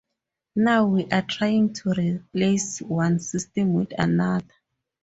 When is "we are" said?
0.87-1.21